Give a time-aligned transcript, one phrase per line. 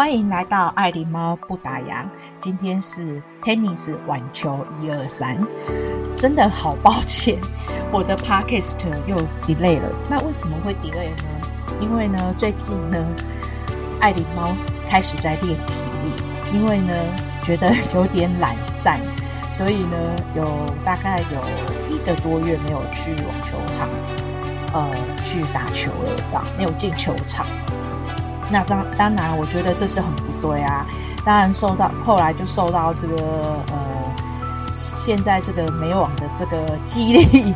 [0.00, 2.06] 欢迎来到爱狸猫不打烊。
[2.40, 5.36] 今天是 Tennis 网球一二三，
[6.16, 7.38] 真的好抱歉，
[7.92, 8.76] 我的 Podcast
[9.06, 9.92] 又 delay 了。
[10.08, 11.78] 那为什么会 delay 呢？
[11.82, 12.96] 因为呢，最近呢，
[14.00, 14.54] 爱狸猫
[14.88, 16.94] 开始在练体力，因为呢，
[17.42, 18.98] 觉得有点懒散，
[19.52, 19.98] 所以呢，
[20.34, 23.86] 有大概有一个多月没有去网球场，
[24.72, 24.88] 呃，
[25.26, 27.44] 去打球了，这样没有进球场。
[28.50, 30.84] 那当当然，我觉得这是很不对啊。
[31.24, 33.16] 当然受到后来就受到这个
[33.70, 34.12] 呃，
[34.96, 37.54] 现在这个美网的这个激励，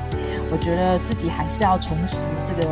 [0.51, 2.69] 我觉得自己还是要重拾这个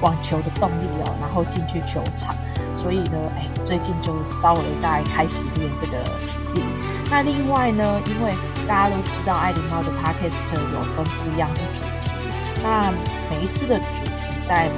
[0.00, 2.34] 网球的动力哦，然后进去球场。
[2.74, 6.62] 所以呢，哎，最近就稍微在开始练这个体力。
[7.10, 8.32] 那另外呢，因为
[8.66, 12.20] 大家都知道爱琳猫的 Podcast 有分不一样的主题，
[12.62, 12.90] 那
[13.30, 14.10] 每一次的主题
[14.46, 14.68] 在。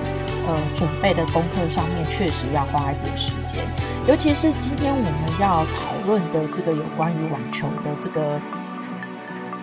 [0.46, 3.64] 呃，准备的功课上面确实要花一点时间，
[4.08, 8.40] 尤其是今天我们要讨论的这个有关于网球的这个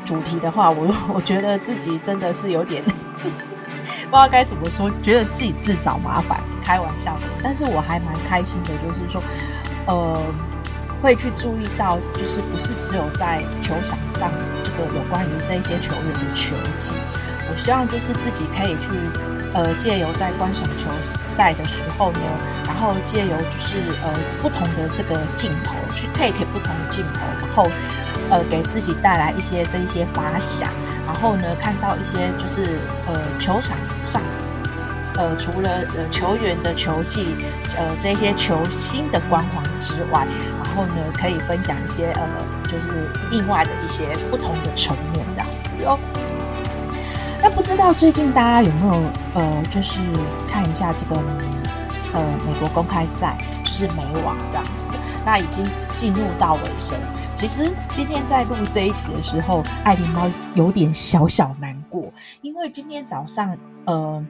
[0.05, 2.83] 主题的话，我我觉得自己真的是有点
[3.19, 7.21] 不知道该怎么说，觉得自己自找麻烦，开玩笑的。
[7.43, 9.21] 但是我还蛮开心的，就是说，
[9.87, 10.21] 呃，
[11.01, 14.31] 会去注意到，就是不是只有在球场上
[14.63, 16.93] 这个有关于这些球员的球技，
[17.49, 19.36] 我希望就是自己可以去。
[19.57, 20.87] 呃，借由在观赏球
[21.35, 22.19] 赛的时候呢，
[22.67, 27.67] 然后借由就是呃不同的这个镜头去 take 不同的镜头，然后
[28.29, 30.69] 呃给自己带来一些这一些发想，
[31.07, 32.77] 然后呢看到一些就是
[33.07, 34.21] 呃球场上
[35.15, 37.35] 呃除了呃球员的球技
[37.75, 40.27] 呃这些球星的光环之外，
[40.63, 42.29] 然后呢可以分享一些呃
[42.65, 45.47] 就是另外的一些不同的层面这样
[45.79, 45.97] 子哦。
[47.57, 48.93] 不知道最近大家有没有
[49.33, 49.97] 呃，就是
[50.47, 51.15] 看一下这个
[52.13, 54.95] 呃美国公开赛，就是美网这样子。
[55.25, 55.65] 那已经
[55.95, 56.95] 进入到尾声。
[57.35, 64.25] 其实今天在录这一集的时候，爱琳猫有点小小难过，因为今天早上呃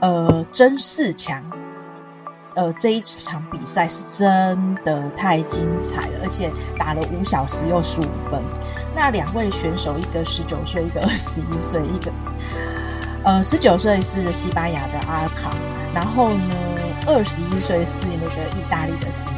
[0.00, 1.42] 呃曾仕强。
[2.54, 8.40] 呃，这一场比赛是真的太精彩了，而且打了五小时又十五分。
[8.94, 12.12] 那两位选手，一个十九岁，一个二十一岁，一个
[13.24, 15.50] 呃十九岁是西班牙的阿卡，
[15.92, 16.54] 然后呢
[17.06, 19.36] 二十一岁是那个意大利的斯内。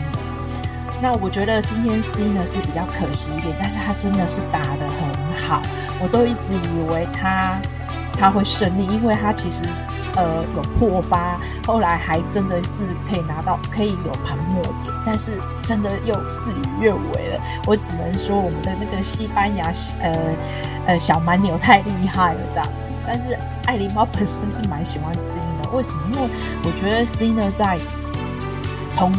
[1.01, 5.63] 那我觉得今天 C 呢是比较可惜一点，但是他真的是打得很好，
[6.03, 7.59] 我都一直以为他。
[8.19, 9.63] 他会胜利，因为他其实
[10.15, 12.71] 呃有破发，后来还真的是
[13.09, 15.33] 可以拿到，可以有盘末点，但是
[15.63, 17.41] 真的又事与愿违了。
[17.67, 20.17] 我只能说我们的那个西班牙呃
[20.87, 22.73] 呃小蛮牛太厉害了这样子。
[23.07, 26.01] 但是爱琳猫本身是蛮喜欢 C 的，为什么？
[26.11, 26.29] 因为
[26.65, 27.79] 我觉得 C 呢在
[28.97, 29.13] 同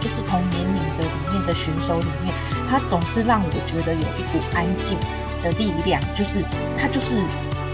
[0.00, 2.32] 就是同年龄的里面的选手里面，
[2.70, 4.96] 他总是让我觉得有一股安静
[5.42, 6.42] 的力量，就是
[6.78, 7.20] 他就是。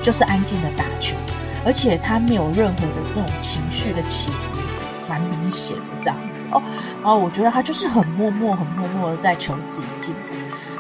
[0.03, 1.17] 就是安静的打球，
[1.65, 4.59] 而且他没有任何的这种情绪的起伏，
[5.09, 6.63] 蛮明显的这样子哦。
[7.03, 10.21] 然后我觉得他就是很默默、很默默的在求自己进步。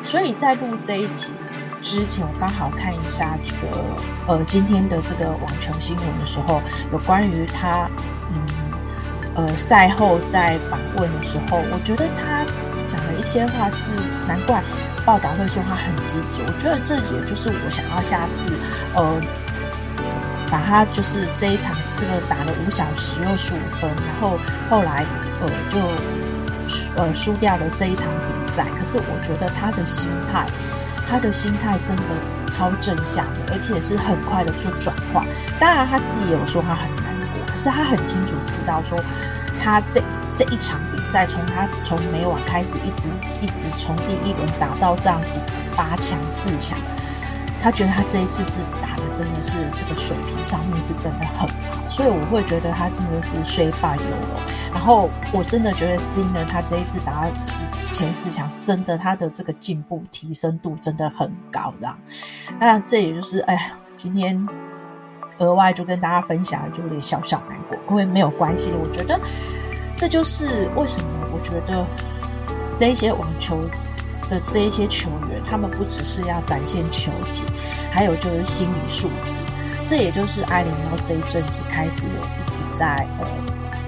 [0.03, 1.31] 所以在录这一集
[1.82, 3.84] 之前，我刚好看一下这个
[4.26, 6.60] 呃今天的这个网球新闻的时候，
[6.91, 7.88] 有关于他
[8.34, 8.41] 嗯
[9.37, 12.44] 呃赛后在访问的时候，我觉得他
[12.87, 13.92] 讲了一些话是
[14.26, 14.62] 难怪。
[15.05, 18.50] 报道会说他很积极，我觉得这也就是我想要下次，
[18.94, 19.21] 呃，
[20.50, 24.38] 把他就是这一场这个打了五小时又十五分，然后
[24.69, 25.05] 后来
[25.41, 25.78] 呃就
[26.97, 28.66] 呃输掉了这一场比赛。
[28.78, 30.47] 可是我觉得他的心态，
[31.09, 32.03] 他的心态真的
[32.50, 35.25] 超正向的，而且是很快的就转化。
[35.59, 38.99] 当然他自己也有说他很难过，可是他很清楚知道说
[39.62, 40.03] 他这。
[40.40, 43.08] 这一场比赛，从他从美网开始，一直
[43.42, 45.36] 一直从第一轮打到这样子
[45.76, 46.78] 八强四强，
[47.60, 51.46] 他觉得他这一次是打的真的是这个水平上面是真的很好，
[51.90, 54.40] 所以我会觉得他真的是虽败犹荣。
[54.72, 57.31] 然后我真的觉得 C 呢，他这一次打到
[57.93, 61.98] 前四强，真的他的这个进步提升度真的很高，这样。
[62.58, 63.60] 那这也就是哎呀，
[63.94, 64.48] 今天
[65.36, 69.20] 额外就跟大家分享，就有点小小难过，各位没有关系，我觉得。
[70.00, 71.85] 这就是为什么我觉得
[72.79, 73.61] 这一些网球
[74.31, 77.44] 的这一些球员，他们不只是要展现球技，
[77.93, 79.37] 还有就是心理素质。
[79.85, 83.26] 这也就是艾琳猫这一阵子开始有一直在呃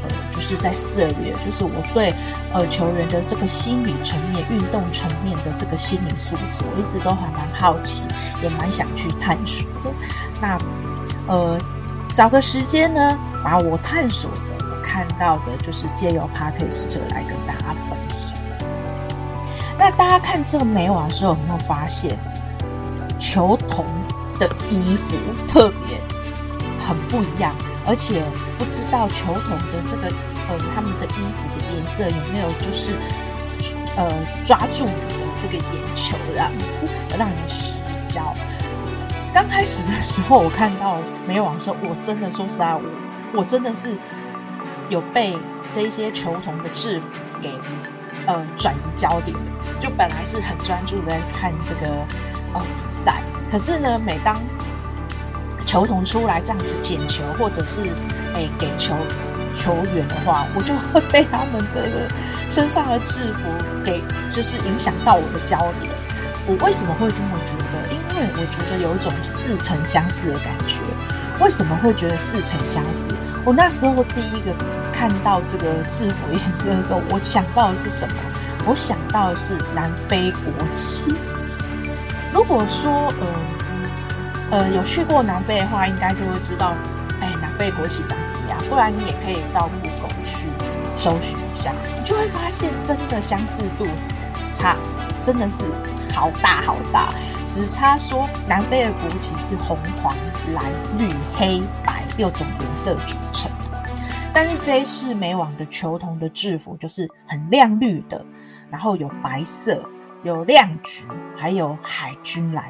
[0.02, 2.12] 呃，就是在涉猎，就是我对
[2.52, 8.04] 呃球员的这个心理层面、运动层面的这个心理素质，我一直都还蛮好奇，
[8.42, 9.90] 也蛮想去探索的。
[10.42, 10.58] 那
[11.26, 11.58] 呃，
[12.10, 14.61] 找个时间呢，把我探索的。
[14.82, 18.38] 看到的，就是借由 Podcast 来跟大家分享。
[19.78, 22.18] 那大家看这个美网的时候，有没有发现
[23.18, 23.84] 球童
[24.38, 25.16] 的衣服
[25.48, 25.98] 特别
[26.86, 27.54] 很不一样？
[27.84, 28.22] 而且
[28.58, 30.06] 不知道球童的这个
[30.48, 32.94] 呃他们的衣服的颜色有没有就是
[33.96, 34.12] 呃
[34.44, 36.86] 抓住你的这个眼球，这样子
[37.18, 38.32] 让你失焦。
[39.34, 42.82] 刚开始的时候，我看到美网的时候，我真的说实在，我
[43.34, 43.96] 我真的是
[44.92, 45.36] 有被
[45.72, 47.06] 这些球童的制服
[47.40, 47.50] 给
[48.26, 49.34] 呃转移焦点。
[49.80, 51.90] 就本来是很专注在看这个
[52.52, 54.36] 呃比赛，可是呢，每当
[55.66, 57.80] 球童出来这样子捡球，或者是
[58.34, 58.94] 哎给球
[59.58, 62.08] 球员的话，我就会被他们的
[62.50, 63.48] 身上的制服
[63.82, 65.90] 给就是影响到我的焦点。
[66.46, 67.92] 我为什么会这么觉得？
[67.92, 70.80] 因为我觉得有一种似曾相识的感觉。
[71.42, 73.08] 为什么会觉得似曾相识？
[73.44, 74.54] 我那时候第一个
[74.92, 78.14] 看到这个制服颜色的时候，我想到的是什么？
[78.64, 81.12] 我想到的是南非国旗。
[82.32, 83.26] 如果说呃
[84.52, 86.76] 呃有去过南非的话，应该就会知道，
[87.20, 88.58] 哎，南非国旗长怎么样？
[88.70, 90.46] 不然你也可以到故宫去
[90.94, 93.88] 搜寻一下，你就会发现真的相似度
[94.52, 94.76] 差，
[95.24, 95.56] 真的是。
[96.14, 97.08] 好大好大，
[97.46, 100.14] 只差说南非的国旗是红、黄、
[100.54, 100.64] 蓝、
[100.98, 103.50] 绿、黑、白六种颜色组成，
[104.32, 108.24] 但是这一次美网的球童的制服就是很亮绿的，
[108.70, 109.82] 然后有白色、
[110.22, 111.04] 有亮橘，
[111.36, 112.64] 还有海军蓝，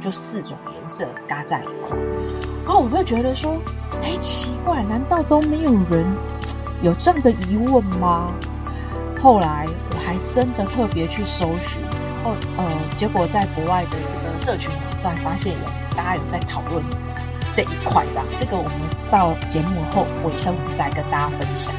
[0.00, 1.96] 就四种颜色搭在一块。
[2.64, 3.56] 然后我会觉得说，
[4.02, 6.04] 哎，奇怪，难道都没有人
[6.82, 8.32] 有这样的疑问吗？
[9.20, 11.80] 后来我还真的特别去搜寻。
[12.24, 12.64] 哦，呃，
[12.96, 15.58] 结果在国外的这个社群网站发现有
[15.94, 16.82] 大家有在讨论
[17.52, 18.72] 这一块，这样，这个我们
[19.10, 21.74] 到节目后尾声再跟大家分享。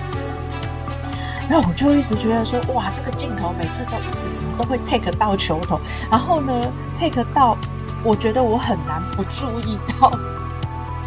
[1.50, 6.54] 然后我就一直觉得说，哇，这个镜头每次都一直怎么都会 take 到球头，然后呢
[6.96, 7.58] take 到，
[8.04, 10.12] 我觉得我很难不注意到，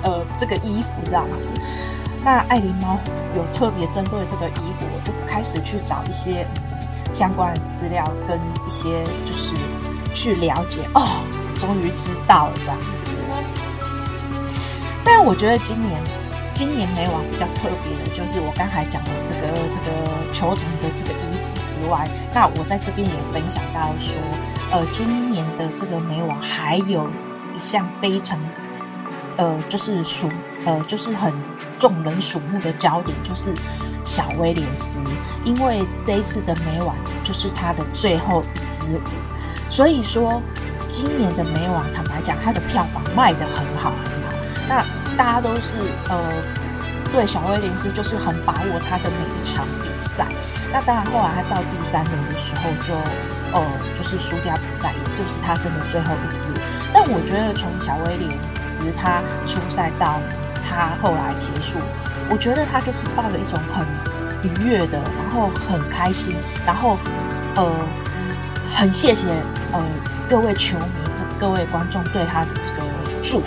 [0.02, 1.48] 呃，这个衣服这样子。
[2.24, 2.98] 那爱琳猫
[3.36, 6.44] 有特别针对这个衣服，我就开始去找一些。
[7.12, 9.54] 相关的资料跟一些就是
[10.14, 11.24] 去了解哦，
[11.58, 12.86] 终于知道了这样子。
[15.04, 15.98] 但我觉得今年
[16.54, 21.48] 今年美网比较特别的就是我刚才讲的这个这个球童的这个衣服
[21.82, 24.20] 之外，那我在这边也分享到说，
[24.70, 27.08] 呃，今年的这个美网还有
[27.56, 28.38] 一项非常
[29.36, 30.30] 呃就是属
[30.66, 31.32] 呃就是很
[31.78, 33.54] 众人瞩目的焦点就是。
[34.08, 34.98] 小威廉斯，
[35.44, 39.00] 因为这一次的美网就是他的最后一支舞，
[39.68, 40.40] 所以说
[40.88, 44.34] 今年的美网坦白讲，他的票房卖得很好很好。
[44.66, 44.82] 那
[45.14, 45.74] 大家都是
[46.08, 46.32] 呃
[47.12, 50.26] 对小威廉斯就是很把握他的每一场比赛。
[50.72, 52.94] 那当然后来他到第三轮的时候就
[53.52, 53.62] 呃
[53.94, 56.42] 就是输掉比赛，也是不是他真的最后一支？
[56.94, 60.18] 但我觉得从小威廉斯他出赛到
[60.66, 61.78] 他后来结束。
[62.30, 63.86] 我觉得他就是抱了一种很
[64.42, 66.36] 愉悦的，然后很开心，
[66.66, 66.98] 然后
[67.56, 67.72] 呃
[68.72, 69.28] 很谢谢
[69.72, 69.82] 呃
[70.28, 70.84] 各位球迷、
[71.40, 72.82] 各位观众对他的这个
[73.22, 73.46] 祝福。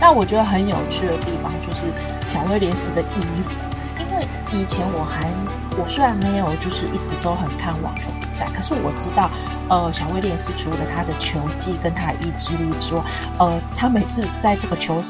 [0.00, 1.82] 那我觉得很有趣的地方就是
[2.26, 3.58] 小威廉斯的衣服，
[3.98, 5.30] 因为以前我还
[5.78, 9.30] 我虽然没有就是一直都很看网球比赛，可是我知道
[9.68, 13.02] 呃小威廉斯除了他的球技跟他的意志力之外，
[13.38, 15.00] 呃他每次在这个球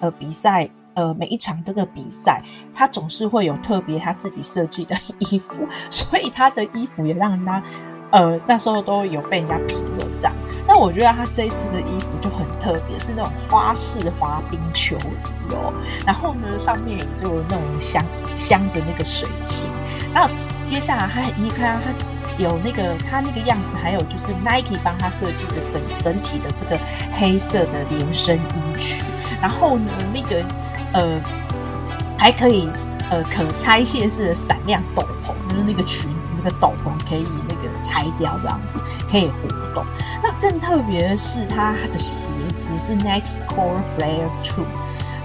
[0.00, 0.70] 呃比赛。
[0.94, 2.42] 呃，每一场这个比赛，
[2.74, 7.62] 他总是会有特别他自己设计的 衣服， 所以他的衣服也让人家，
[8.10, 10.34] 呃，那时候都有被人家评论这样。
[10.66, 15.72] 但我觉得他这一次的衣服就很特别，是那种花式滑冰球衣哦。
[16.06, 18.04] 然后呢，上面也就有那种镶
[18.38, 19.64] 镶着那个水晶。
[20.14, 20.28] 那
[20.66, 21.90] 接下来他，你看他
[22.38, 26.78] 有那个他那个样子，还有就是 Nike 帮他设计的整整体的这个
[27.14, 29.04] 黑色的连身衣裙。
[29.40, 30.44] 然后呢，那个。
[30.92, 31.20] 呃，
[32.18, 32.68] 还可以
[33.10, 38.78] 呃，可拆卸式的闪亮斗篷，就是那个裙子，那个斗篷可以那个拆掉，这样子
[39.10, 39.84] 可以活动。
[40.22, 44.64] 那更特别的是，它的鞋子是 Nike Core Flare Two，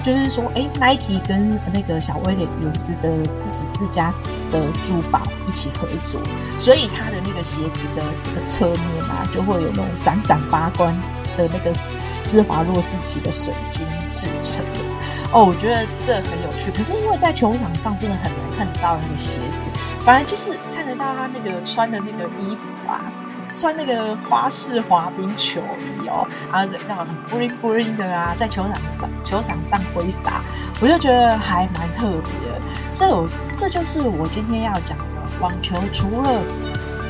[0.04, 4.12] 就是说，哎，Nike 跟那个小威廉斯的自己自家
[4.52, 6.20] 的珠宝一起合作，
[6.60, 10.94] 所以它的那个鞋子的这个侧面啊，就会有那种闪闪发光
[11.38, 11.74] 的那个
[12.22, 14.97] 施华洛世奇的水晶制成的。
[15.34, 16.72] 哦，我觉得这很有趣。
[16.72, 19.66] 可是因为在球场上真的很难看到那个鞋子，
[20.00, 23.12] 反而就是看得到他那个穿的那个衣服啊，
[23.54, 30.42] 穿那个花式滑冰球衣哦，然后那种很 bling bling 的啊，在球场上球场上挥洒，
[30.80, 32.62] 我就觉得还蛮特别的。
[32.94, 35.04] 这我这就是我今天要讲的
[35.42, 36.42] 网球，除了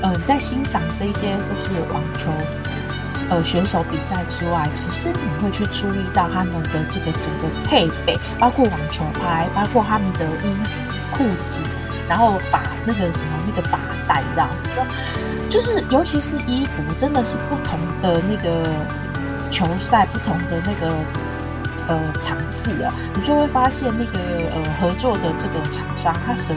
[0.01, 2.31] 呃在欣赏这些就是网球。
[3.29, 10.71] 呃，选手比赛之外，其实你会去注意到他们的这个整个配备，包括网球拍，包括他们的衣服、
[11.11, 11.61] 裤子，
[12.07, 18.69] 然后把那个什么那个发带这样子，就是尤其是衣服，真的是不同的那个
[19.51, 20.95] 球赛，不同的那个
[21.89, 24.19] 呃场次啊，你就会发现那个
[24.53, 26.53] 呃合作的这个厂商，他舍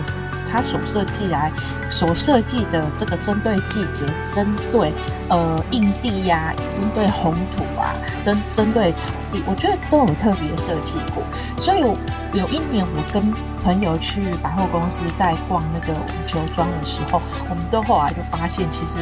[0.50, 0.60] 施。
[0.60, 1.50] 他所设计来，
[1.88, 4.04] 所设计的这个针对季节、
[4.34, 4.92] 针对
[5.28, 11.22] 呃硬地呀、针对红土啊，跟针对草地，我觉得都有特别设计过。
[11.58, 18.96] 所以有一年我跟朋友去百货公司在逛那个网球装的时候，我们都后来就发现，其实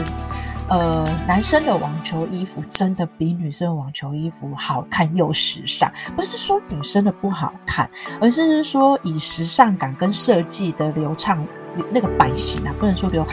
[0.69, 5.93] 呃男生的网球衣服真的比女生的网球衣服好看又时尚。
[6.15, 7.89] 不是说女生的不好看，
[8.21, 11.45] 而是说以时尚感跟设计的流畅。
[11.93, 13.25] 那个版型啊，不能说流，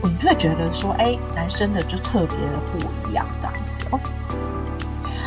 [0.00, 4.00] 我就会觉得说，哎、男生的就特别的不一样这样子哦。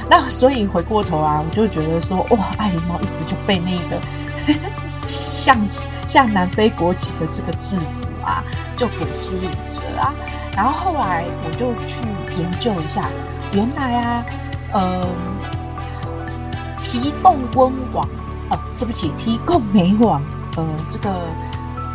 [0.09, 3.97] 那所以回过头啊，我就觉得说，哇，爱琳猫一直就被那个
[4.45, 5.57] 呵 呵像
[6.05, 8.43] 像南非国旗的这个制服啊，
[8.75, 10.13] 就给吸引着啊。
[10.55, 12.01] 然后后来我就去
[12.39, 13.09] 研究一下，
[13.51, 14.25] 原来啊，
[14.73, 15.07] 呃，
[16.81, 18.07] 提供温网，
[18.49, 20.21] 呃，对不起，提供美网，
[20.55, 21.11] 呃，这个。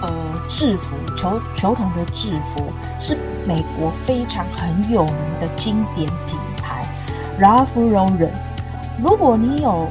[0.02, 0.08] 呃，
[0.48, 6.88] 制服球球童的制服是美国非常很有名的经典品牌
[7.38, 8.30] ，Ralph Lauren。
[9.02, 9.86] 如果你有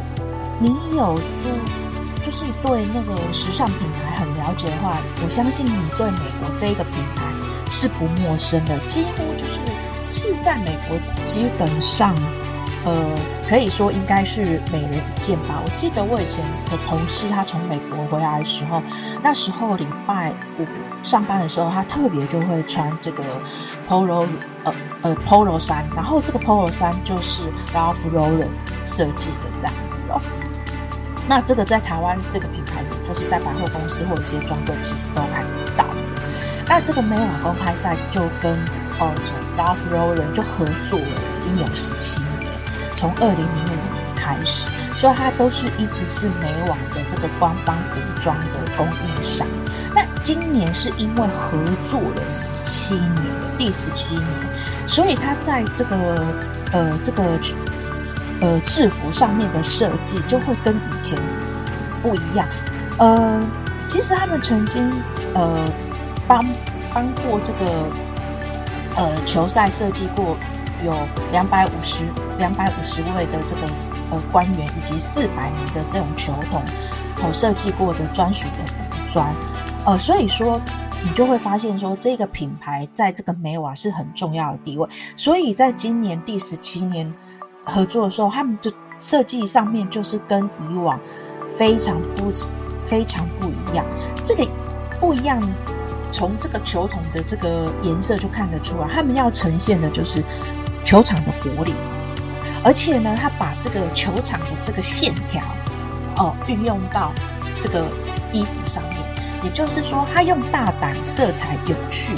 [0.60, 7.29] 你有就就是对那个时尚品牌很了解的话，我相信你对美国这一个品牌
[7.72, 12.16] 是不陌生的，几乎就是是在美国基本上。
[12.86, 12.96] 呃，
[13.50, 15.62] 可以说应该是每人一件吧。
[15.62, 18.82] 我记得我以前的同事，他从美国回来的时候，
[19.22, 20.66] 那时候礼拜五
[21.04, 23.22] 上班的时候，他特别就会穿这个
[23.86, 24.26] polo
[24.64, 28.48] 呃呃 polo 衫，然后这个 polo 衫就是 Ralph Lauren
[28.86, 30.22] 设计的这样子哦。
[31.28, 35.89] 那这个在台湾这个品牌，就是在百货公司或者一些专柜其实都看得到。
[36.70, 38.54] 那这个美网公开赛就跟
[39.00, 39.12] 呃
[39.58, 41.06] Ralph Lauren 就合作了，
[41.40, 42.52] 已经有十七年。
[42.96, 48.46] 从二零零五年开始，所以它都是一直是美网的这个官方服装的
[48.78, 49.48] 供应商。
[49.96, 51.58] 那今年是因为合
[51.88, 53.26] 作了十七年，
[53.58, 54.28] 第十七年，
[54.86, 55.96] 所以它在这个
[56.72, 57.24] 呃这个
[58.42, 61.18] 呃制服上面的设计就会跟以前
[62.04, 62.48] 不一样。
[63.00, 63.42] 呃，
[63.88, 64.92] 其实他们曾经
[65.34, 65.58] 呃
[66.30, 66.46] 帮
[66.94, 67.90] 帮过这个
[68.96, 70.38] 呃球赛设计过。
[70.82, 70.94] 有
[71.34, 72.06] 两百五十
[72.38, 73.64] 两百五十位的这个
[74.12, 76.62] 呃官员，以及四百名的这种球童，
[77.22, 79.36] 哦设计过的专属的服装，
[79.86, 80.58] 呃，所以说
[81.04, 84.88] 你就会发现说这个品牌在这个美瓦是很重要的地位。
[85.18, 87.14] 所以在今年第十七年
[87.66, 90.98] 合作的时候，他们的设计上面就是跟以往
[91.54, 92.32] 非常不
[92.86, 93.86] 非常不一样。
[94.24, 94.48] 这个
[94.98, 95.42] 不一样，
[96.12, 100.24] 从这个球童的这个颜色就看得出来，他们要呈现的就是。
[100.86, 101.74] 球场的活力，
[102.64, 105.40] 而且呢，他把这个球场的这个线条
[106.16, 107.12] 哦运用到
[107.60, 107.86] 这个
[108.32, 108.98] 衣服上面，
[109.44, 112.16] 也就是说，他用大胆、色彩有趣、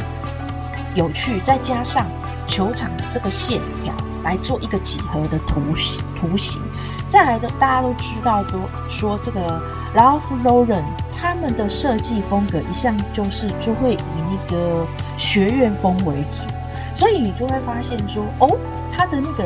[0.96, 2.06] 有趣，再加上
[2.48, 3.94] 球场的这个线条
[4.24, 6.02] 来做一个几何的图形。
[6.16, 6.62] 图形
[7.12, 9.62] 再来的，大家都知道，都说这个
[9.94, 14.00] Ralph Lauren 他们的设计风格一向就是就会以
[14.30, 14.88] 那个
[15.18, 16.48] 学院风为主。
[16.94, 18.58] 所以你就会发现说，哦，
[18.96, 19.44] 他的那个，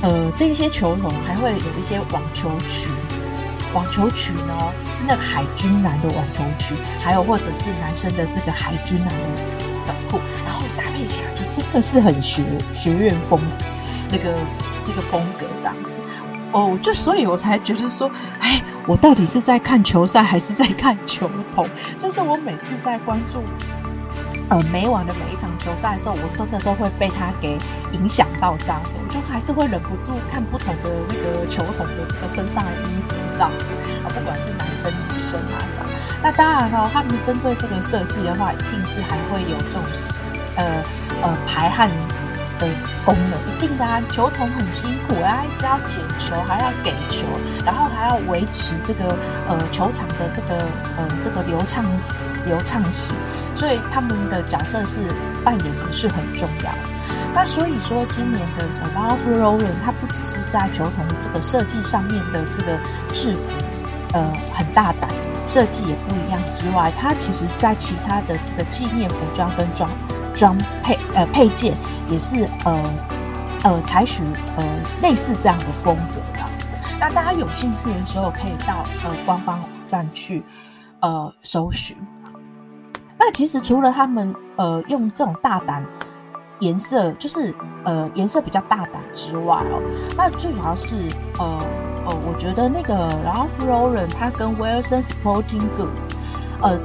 [0.00, 2.90] 呃，这一些球童还会有一些网球裙，
[3.74, 6.74] 网球裙呢是那个海军蓝的网球裙，
[7.04, 9.14] 还有或者是男生的这个海军蓝的
[9.84, 13.38] 短裤，然后搭配起来就真的是很学学院风，
[14.10, 14.34] 那个
[14.86, 15.98] 那个风格这样子。
[16.52, 21.66] 哦，就所以我才觉得说，哎，我到底是在看球赛还是在看球童？
[21.98, 23.42] 这是我每次在关注。
[24.48, 27.56] 呃，每晚的每一场球赛的时候，我真的都会被他给
[27.92, 33.72] 影响到这样子，我就还是会忍不住看不同的那个球童的这个身上的衣服这样子
[34.04, 35.86] 啊，不管是男生女生啊这样。
[36.22, 39.82] 那当然了，他们针对这个设计的话，一定是还会有这种
[40.56, 40.84] 呃
[41.22, 41.88] 呃排汗
[42.62, 42.68] 的
[43.04, 44.00] 功能，一定的啊。
[44.10, 47.26] 球童很辛苦啊，一直要捡球，还要给球，
[47.64, 49.16] 然后还要维持这个
[49.48, 50.54] 呃球场的这个
[50.96, 51.84] 呃这个流畅。
[52.44, 53.14] 流畅性，
[53.54, 54.98] 所以他们的角色是
[55.44, 56.78] 扮演的是很重要的。
[57.32, 58.64] 那所以说，今年的
[58.96, 62.76] Ralph Lauren 它不只是在球童这个设计上面的这个
[63.12, 63.52] 制服，
[64.12, 65.08] 呃，很大胆，
[65.46, 69.88] 设计也不一样之外，它其实在其他的这个纪念服装跟装
[70.34, 71.74] 装配呃配件
[72.08, 72.82] 也是呃
[73.64, 74.22] 呃采取
[74.56, 74.64] 呃
[75.00, 76.42] 类似这样的风格的。
[77.00, 80.42] 那大家有兴趣的时候，可以到呃官方网站去
[81.00, 81.96] 呃搜寻。
[83.18, 85.84] 那其实除了他们呃用这种大胆
[86.60, 87.52] 颜色，就是
[87.84, 89.82] 呃颜色比较大胆之外哦，
[90.16, 90.94] 那最主要是
[91.38, 91.58] 呃
[92.06, 96.08] 呃，我觉得那个 Ralph Lauren 它跟 Wilson Sporting Goods，
[96.60, 96.78] 呃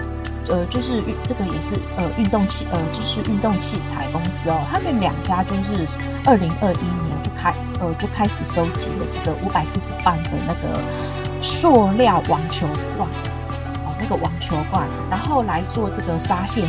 [0.50, 5.88] 呃就是运这个也是呃运动器呃就是运动器材公司哦，他们两家就是
[6.26, 10.82] 二零二一年就开呃就开始收集了这个五百四十磅的那个
[11.42, 13.08] 塑料网球罐
[13.86, 13.96] 哦。
[14.00, 16.64] 那个网球罐，然后来做这个纱线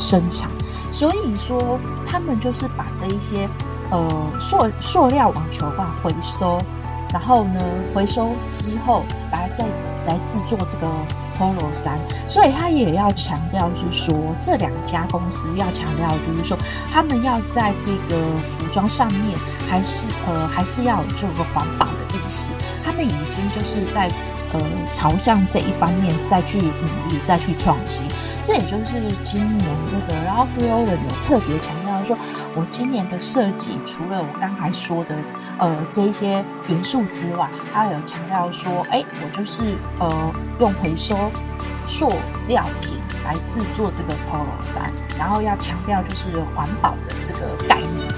[0.00, 0.50] 生产，
[0.90, 3.48] 所以说他们就是把这一些
[3.92, 6.60] 呃塑塑料网球罐回收，
[7.12, 7.60] 然后呢
[7.94, 9.64] 回收之后来再
[10.08, 10.88] 来制作这个
[11.36, 11.98] Polo 衫，
[12.28, 16.56] 所以他也要强调就是说这两家公司要强调就是说
[16.92, 22.50] 他们要在这个服装上面还是呃还是要有这个环保的意识，
[22.84, 24.10] 他们已经就是在。
[24.54, 24.60] 呃，
[24.92, 26.66] 朝向这一方面再去努
[27.10, 28.04] 力，再去创新，
[28.44, 32.18] 这也就是今年那个 Ralph Lauren 有特别强调说，
[32.54, 35.16] 我今年的设计除了我刚才说的
[35.58, 39.60] 呃这一些元素之外，他有强调说，哎，我就是
[39.98, 41.16] 呃用回收
[41.86, 42.12] 塑
[42.48, 48.08] 料瓶来制作这个 Polo 衫，然后要强调就是环保的这个概念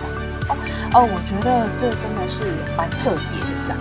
[0.48, 0.56] 哦
[0.92, 2.44] 哦，我觉得这真的是
[2.76, 3.78] 蛮特别的这样。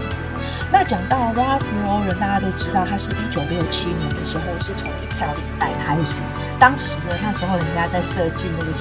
[0.71, 6.19] 那讲到 Ralph Lauren，大家都知道，他是一九六七年的时候是从一条领带开始。
[6.59, 8.73] 当时呢，那时候人家在设计那个，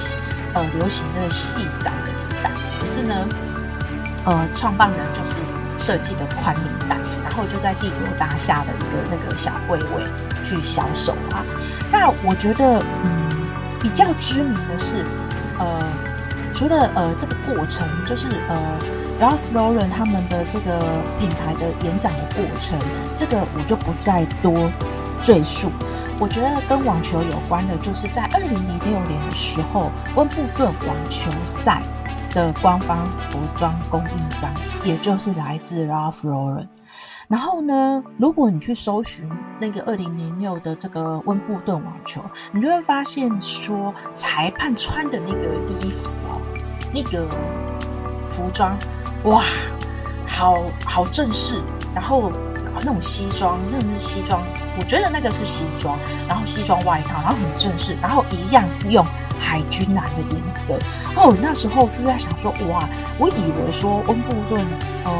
[0.53, 3.27] 呃，流行那个细窄的领带，可是呢，
[4.25, 5.35] 呃，创办人就是
[5.77, 10.03] 设计的宽领带，然后就在帝国大厦的一个那个小柜位
[10.43, 11.43] 去销售啊。
[11.91, 13.45] 那我觉得，嗯，
[13.81, 15.05] 比较知名的是，
[15.59, 15.81] 呃，
[16.53, 18.57] 除了呃这个过程，就是呃。
[19.21, 20.79] Ralph Lauren 他们的这个
[21.17, 22.77] 品牌的延展的过程，
[23.15, 24.69] 这个我就不再多
[25.21, 25.71] 赘述。
[26.23, 31.83] 我觉得跟网球有关的，就是在二零零六年的时候，温布顿网球赛
[32.31, 34.49] 的官方服装供应商，
[34.85, 36.69] 也就是来自 Ralph Lauren。
[37.27, 46.39] 然后呢，如果你去搜寻那个二零零六的这个温布顿网球，你就会发现说，裁判穿的那个衣服哦，
[46.93, 47.27] 那个
[48.29, 48.77] 服装。
[49.25, 49.43] 哇，
[50.25, 51.61] 好好正式，
[51.93, 52.31] 然后
[52.79, 54.41] 那种西装，那种是西装，
[54.77, 59.05] 我觉得那个是西装，然后西装外套，然后很正式，然后一样是用
[59.39, 60.85] 海军蓝的颜色。
[61.15, 64.65] 哦，那时候就在想说，哇，我以为说温布顿，
[65.05, 65.11] 嗯，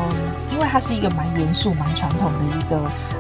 [0.51, 2.79] 因为它是一个蛮严肃、蛮传统的一个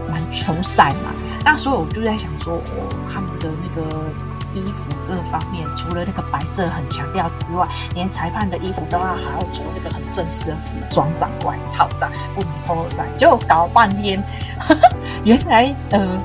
[0.09, 1.11] 蛮球赛嘛，
[1.43, 4.32] 那所以我就在想说，哦，他们的那个。
[4.53, 14.23] 衣服各方面，除了那个白色很强调之外，连裁判的衣服都要还要着那个很正式的服装长外套这样，不能 Polo 衫，就搞半天，
[14.59, 14.81] 呵 呵
[15.23, 16.17] 原来呃，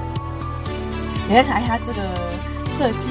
[1.29, 2.03] 原来他这个
[2.69, 3.11] 设计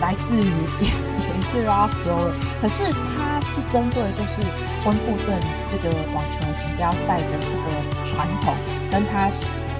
[0.00, 0.88] 来自于也
[1.34, 4.40] 也是 Ralph Lauren，可是他是针对就是
[4.86, 5.38] 温布顿
[5.70, 8.54] 这个网球锦标赛的这个传统，
[8.90, 9.30] 跟他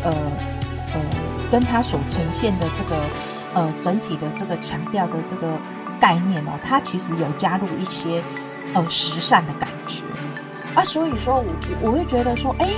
[0.02, 0.12] 呃
[0.92, 1.00] 呃
[1.50, 2.96] 跟他所呈现的这个。
[3.54, 5.56] 呃，整体的这个强调的这个
[6.00, 8.22] 概念哦，它其实有加入一些
[8.74, 10.02] 呃时尚的感觉
[10.74, 11.46] 啊，所以说我
[11.80, 12.68] 我会觉得说，哎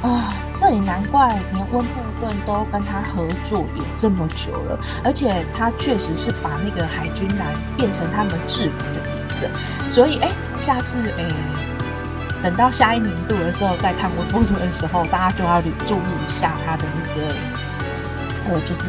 [0.00, 9.48] 啊，这也难怪连温布顿都跟他合作也这么久了，而且他确实是把那个海军蓝变成他们制服的颜色，
[9.88, 10.30] 所以哎，
[10.60, 11.24] 下次哎，
[12.44, 17.34] 等到下一年度的时候再看温布顿的时候，大家就要注意一下他的那个
[18.48, 18.82] 呃，就是。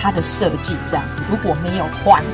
[0.00, 2.24] 它的设计这样子，如果没有换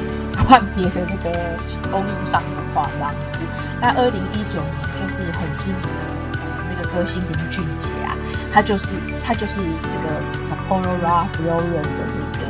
[0.46, 1.58] 换别的那个
[1.90, 3.38] 供应商的话，这样子，
[3.80, 8.14] 那二零一九年就是很知名的那个歌星林俊杰啊，
[8.52, 9.58] 他就是他就是
[9.90, 10.22] 这个
[10.68, 12.46] Polo Ralph Lauren 的那个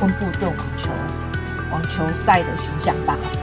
[0.00, 0.90] 温布顿网球
[1.70, 3.38] 网球赛的形象大使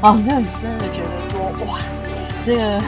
[0.00, 1.80] 哦，那你真的觉得说哇，
[2.44, 2.80] 这个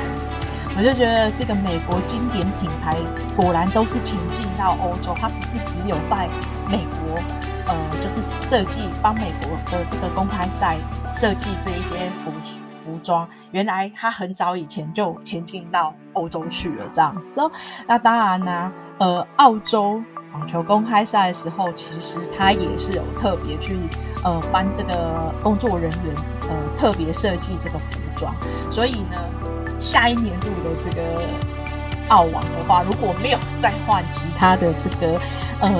[0.76, 2.96] 我就觉得这个美国经典品牌
[3.34, 6.28] 果然都是请进到欧洲，它不是只有在
[6.68, 7.20] 美国。
[7.66, 10.76] 呃，就是设计帮美国的这个公开赛
[11.12, 12.30] 设计这一些服
[12.84, 17.50] 服装，原来他很早以前就前进到欧洲去了这样子哦。
[17.86, 20.02] 那当然呢，呃，澳洲
[20.34, 23.78] 网球公开赛的时候，其实他也是有特别去
[24.22, 28.34] 呃帮这个工作人员呃特别设计这个服装，
[28.70, 29.16] 所以呢，
[29.80, 31.02] 下一年度的这个
[32.08, 35.18] 澳网的话，如果没有再换其他的这个
[35.60, 35.70] 呃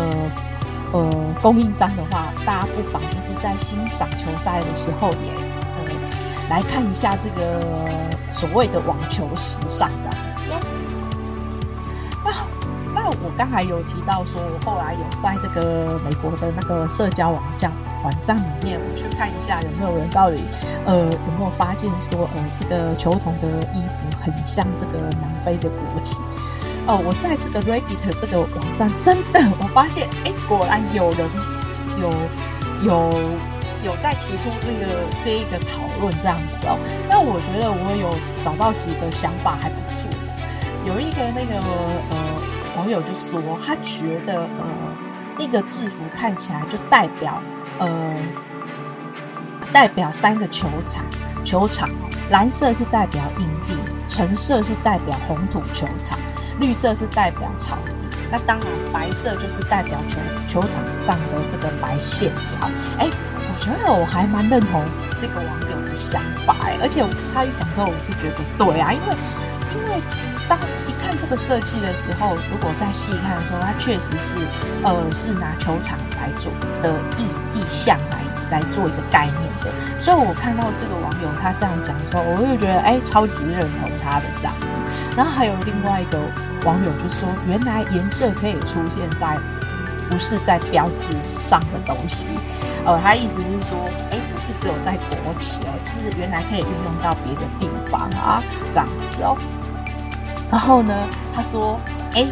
[0.94, 5.30] 呃供应商的话，大家不妨就是在欣赏球赛的时候也
[5.76, 5.90] 呃
[6.48, 7.60] 来看一下这个
[8.32, 10.14] 所谓的网球时尚这样。
[12.24, 12.30] 那
[12.94, 17.72] 那我刚才有提到说，我后来有在这个美国的那个社交网站
[18.04, 20.44] 网站里面，我去看一下有没有人到底
[20.86, 26.16] 呃有没有发现说，呃这个球童的衣服很像这个南非的国旗。
[26.86, 31.28] 哦、我在这个 Reddit 这个网站真的我发现，哎，果然有人
[31.98, 32.10] 有
[32.82, 33.12] 有
[33.84, 36.78] 有在提出这个这一个讨论这样子哦。
[37.08, 40.32] 那我觉得我有找到几个想法还不错的，
[40.86, 41.60] 有一个那个
[42.10, 42.16] 呃。
[42.76, 44.66] 网友就说，他觉得呃，
[45.38, 47.40] 那个制服看起来就代表
[47.78, 48.12] 呃，
[49.72, 51.04] 代表三个球场，
[51.44, 51.88] 球场
[52.30, 53.76] 蓝色是代表硬地，
[54.08, 56.18] 橙色是代表红土球场，
[56.60, 57.92] 绿色是代表草地。
[58.30, 60.16] 那当然，白色就是代表球
[60.48, 62.68] 球场上的这个白线条。
[62.98, 64.82] 哎，我觉得我还蛮认同
[65.18, 69.16] 这个网友的想法哎，而且他一讲之后，我就觉得对啊，因为
[69.74, 70.02] 因为
[70.48, 71.14] 当一看。
[71.16, 74.34] 这个设计的时候，如果再细看的时候，它确实是，
[74.82, 77.22] 呃，是拿球场来做的意
[77.56, 78.18] 意象来
[78.58, 79.70] 来做一个概念的。
[80.02, 84.66] 所以我看到这个网友他这样讲的时候，我就觉得哎，超级认同他的这样子。
[85.16, 86.18] 然后还有另外一个
[86.64, 89.38] 网友就说，原来颜色可以出现在
[90.08, 92.28] 不是在标志上的东西，
[92.84, 93.78] 呃，他意思是说，
[94.10, 99.36] 哎，不是只有在国旗哦，其实原来可以运用到别的地方啊，这样子哦。
[100.50, 100.94] 然后呢，
[101.34, 101.80] 他说
[102.14, 102.26] ：“哎，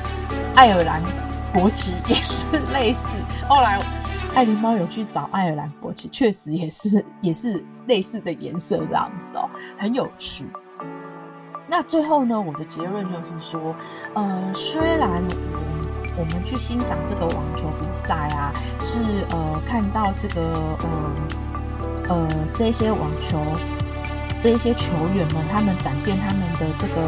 [0.55, 1.03] 爱尔兰
[1.53, 3.09] 国旗也是 类似。
[3.49, 3.81] 后来，
[4.35, 10.47] 爱琳猫有去找爱尔兰国旗，确实也是也是类似的颜色，这样子哦，很有趣。
[11.75, 13.75] 那最后呢，我的结论就是说，
[14.13, 15.09] 呃，虽然
[16.19, 18.99] 我们去欣赏这个网球比赛啊，是
[19.31, 20.89] 呃看到这个呃
[22.11, 23.41] 呃这些网球。”
[24.39, 27.01] 这些球员们，他们展现他们的这个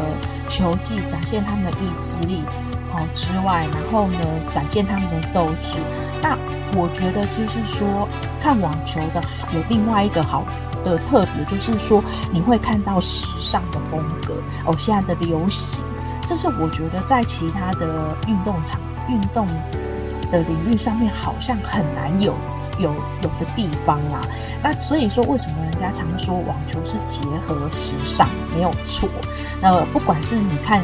[0.47, 2.41] 球技，展现他们的意志力，
[2.93, 4.17] 哦之外，然后呢，
[4.53, 5.75] 展现他们的斗志。
[6.75, 8.07] 我觉得就是说，
[8.39, 10.43] 看网球的有另外一个好
[10.83, 14.35] 的特别，就是说你会看到时尚的风格
[14.65, 15.83] 哦，现在的流行，
[16.25, 19.47] 这是我觉得在其他的运动场、运动
[20.31, 22.35] 的领域上面好像很难有。
[22.77, 24.27] 有有的地方啦，
[24.61, 29.07] 那所以说，为什么人家常说网球是结合时尚，没有错。
[29.61, 30.83] 呃，不管是你看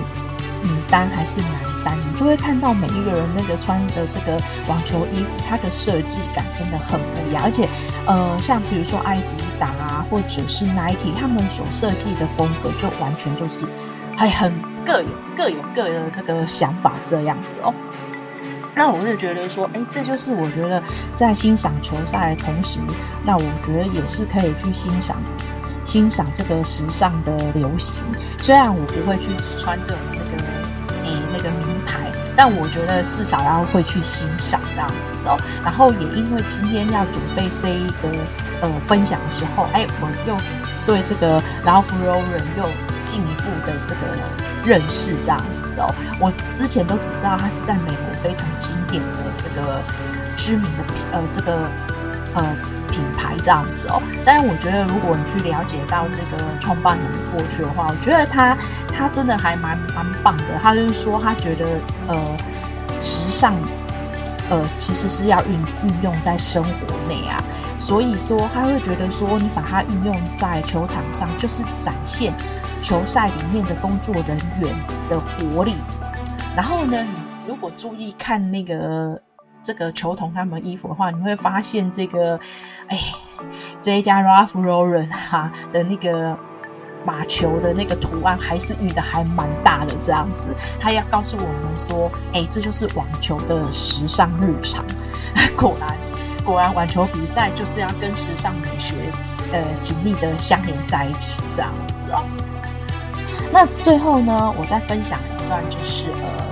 [0.63, 1.51] 女单还是男
[1.83, 7.43] 单，你就会看到每一个人那个穿的这个网球衣服，它的设计感真的很不一样。
[7.43, 7.67] 而且，
[8.05, 13.65] 呃，像比如说艾迪达啊，或者是 Nike，他们所设计的风格就完全就是
[14.15, 14.53] 还很
[14.85, 17.73] 各有各有各的这个想法这样子哦。
[18.73, 20.81] 那我就觉得说，哎，这就是我觉得
[21.13, 22.79] 在欣赏球赛的同时，
[23.23, 25.17] 那我觉得也是可以去欣赏
[25.83, 28.03] 欣赏这个时尚的流行。
[28.39, 29.23] 虽然我不会去
[29.59, 29.97] 穿这种，
[32.35, 35.37] 但我觉得至少要会去欣赏这样子哦。
[35.63, 38.09] 然后也因为今天要准备这一个
[38.61, 40.37] 呃分享的时候，哎，我又
[40.85, 42.63] 对这个然后芙蓉人又
[43.05, 44.17] 进一步的这个
[44.63, 45.93] 认识这样子哦。
[46.19, 49.81] 我之前都只知道他是在美国非常经典的这个
[50.35, 51.69] 知名的呃这个
[52.33, 52.55] 呃
[52.89, 60.43] 品牌这样子哦，但是我觉得如果你去了解到这个创办人过去的话，我觉得他他真的还蛮蛮棒的。
[60.61, 61.65] 他就是说他觉得
[62.07, 62.37] 呃
[62.99, 63.53] 时尚
[64.49, 66.69] 呃其实是要运运用在生活
[67.07, 67.43] 内啊，
[67.77, 72.33] 所以说他会觉得说你把它运用在球场上就是展现。
[72.83, 74.73] 球赛里面的工作人员
[75.07, 75.75] 的活力，
[76.55, 77.11] 然后呢，你
[77.47, 79.21] 如果注意看那个
[79.63, 82.39] 这个球童他们衣服的话，你会发现这个，
[82.87, 82.99] 哎，
[83.81, 86.37] 这一家 Ralph Lauren 哈的那个
[87.05, 94.83] 马球的那个图案还是印的还蛮大的这样子，他要告诉我们说，哎，这就是网球的时尚日常。
[95.55, 95.95] 果然，
[96.43, 98.95] 果然网球比赛就是要跟时尚美学
[99.51, 102.23] 呃紧密的相连在一起这样子哦。
[103.51, 106.45] 那最后呢，我再分享一段，就是呃，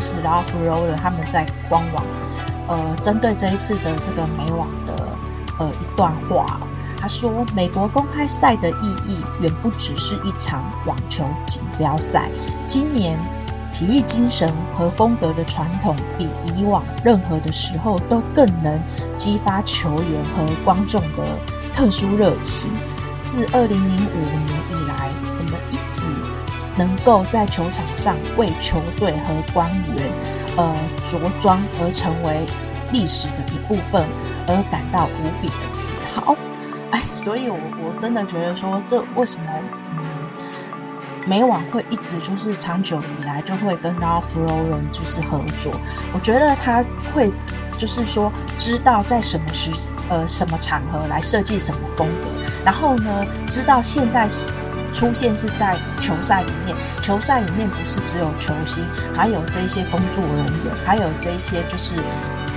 [0.00, 2.02] 就是 Rafael，他们在官网，
[2.68, 4.94] 呃，针对这一次的这个美网的
[5.58, 6.58] 呃一段话，
[6.98, 12.30] 他说：“美国公开赛的意义远不只是一场网球锦标赛，
[12.66, 13.18] 今年
[13.74, 18.80] 体育精神和风格的传统，比以往任何的时候都更能
[19.18, 21.24] 激发球员和观众的
[21.74, 22.70] 特殊热情。
[23.20, 24.59] 自二零零五年，
[26.80, 30.10] 能够在球场上为球队和官员
[30.56, 32.46] 呃着装而成为
[32.90, 34.02] 历史的一部分，
[34.46, 36.34] 而感到无比的自豪。
[36.90, 39.44] 哎，所以我我真的觉得说，这为什么
[39.92, 40.00] 嗯，
[41.26, 45.70] 美网会一直就是长久以来就会跟 Ralph Lauren 就是合作？
[46.14, 47.30] 我觉得他会
[47.76, 49.70] 就是说知道在什么时
[50.08, 52.30] 呃什么场合来设计什么风格，
[52.64, 54.26] 然后呢，知道现在
[54.92, 61.94] 出现是在球赛里面，球赛里面不是只有球星，还有这些工作人员，还有这些就是。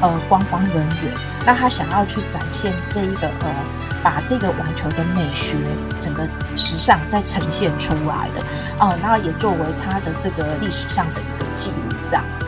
[0.01, 1.13] 呃，官方人员，
[1.45, 3.55] 那他想要去展现这一个呃，
[4.03, 5.55] 把这个网球的美学
[5.97, 8.41] 整个时尚再呈现出来的
[8.77, 12.47] 啊、呃，那也作为他的这个历史上的一个记录这样子。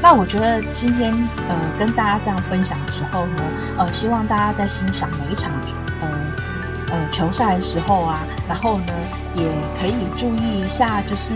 [0.00, 1.12] 那我觉得今天
[1.46, 3.42] 呃跟大家这样分享的时候呢，
[3.76, 5.52] 呃，希望大家在欣赏每一场
[6.90, 8.92] 呃球赛的时候啊，然后呢
[9.34, 9.44] 也
[9.80, 11.32] 可以注意一下，就是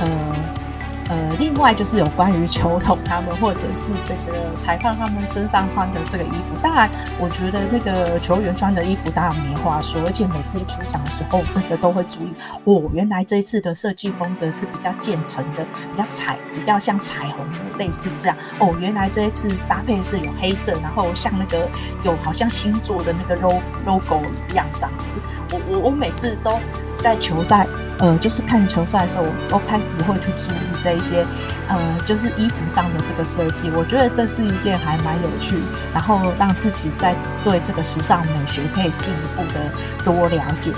[0.00, 0.67] 呃。
[1.08, 6.54] 呃，另外就是有关于球童他们，或者是这个裁判他们身上穿的这个衣服。
[6.62, 12.34] 当然，我觉得这个球员穿的衣服当然没话说，而且每次一出场的时候，真的都会注意。
[12.64, 17.38] 哦，原来这一次的设计风格是比较渐层的，比较彩，比较像彩虹，
[17.78, 18.36] 类似这样。
[18.58, 21.66] 哦，原来这一次搭配是有黑色，然后像那个
[22.04, 23.40] 有好像星座的那个
[23.86, 25.16] logo 一样这样子。
[25.50, 26.58] 我我我每次都
[27.00, 27.66] 在球赛。
[28.00, 31.26] 呃，就是看球赛的时候，我都开始会去注意这一些，
[31.66, 33.72] 呃，就是衣服上的这个设计。
[33.74, 35.58] 我觉得这是一件还蛮有趣，
[35.92, 39.58] 然后让自己在对这个时尚美学可以进一步的
[40.04, 40.72] 多了解。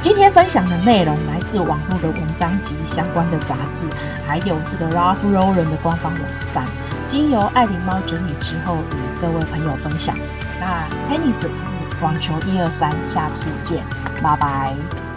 [0.00, 3.88] 今天分享的内容来自网络的文章及相关的杂志，
[4.28, 6.22] 还有这个 Ralph Lauren 的官方网
[6.54, 6.64] 站，
[7.08, 10.16] 经由爱琳猫整理之后与各位朋友分享。
[10.60, 11.48] 那 Tennis
[12.00, 13.84] 网球一二三，下次见，
[14.22, 15.09] 拜拜。